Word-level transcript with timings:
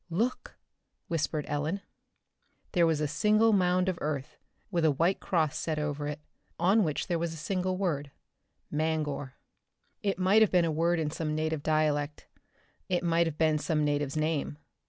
"Look!" 0.09 0.57
whispered 1.09 1.45
Ellen. 1.47 1.81
There 2.71 2.87
was 2.87 3.01
a 3.01 3.07
single 3.07 3.53
mound 3.53 3.87
of 3.87 3.99
earth, 4.01 4.39
with 4.71 4.83
a 4.83 4.89
white 4.89 5.19
cross 5.19 5.55
set 5.55 5.77
over 5.77 6.07
it, 6.07 6.19
on 6.57 6.83
which 6.83 7.07
was 7.07 7.29
the 7.29 7.37
single 7.37 7.77
word: 7.77 8.09
Mangor. 8.71 9.35
It 10.01 10.17
might 10.17 10.41
have 10.41 10.49
been 10.49 10.65
a 10.65 10.71
word 10.71 10.97
in 10.97 11.11
some 11.11 11.35
native 11.35 11.61
dialect. 11.61 12.25
It 12.89 13.03
might 13.03 13.27
have 13.27 13.37
been 13.37 13.59
some 13.59 13.85
native's 13.85 14.17
name. 14.17 14.57